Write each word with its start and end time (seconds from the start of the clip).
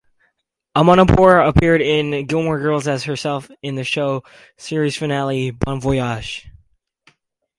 Amanpour 0.75 1.47
appeared 1.47 1.79
in 1.79 2.25
"Gilmore 2.25 2.59
Girls" 2.59 2.87
as 2.87 3.03
herself 3.03 3.51
in 3.61 3.75
the 3.75 3.83
show's 3.83 4.23
series 4.57 4.97
finale, 4.97 5.51
"Bon 5.51 5.79
Voyage". 5.79 6.49